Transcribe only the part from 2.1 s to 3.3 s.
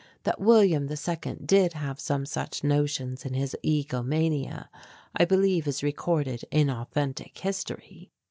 such notions